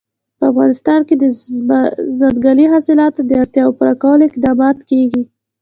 په 0.37 0.43
افغانستان 0.51 0.99
کې 1.07 1.15
د 1.21 1.23
ځنګلي 2.19 2.65
حاصلاتو 2.73 3.19
د 3.25 3.31
اړتیاوو 3.41 3.77
پوره 3.77 3.95
کولو 4.01 4.23
اقدامات 4.29 4.77
کېږي. 4.89 5.23